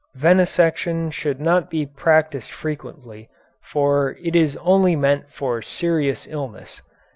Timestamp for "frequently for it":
2.49-4.35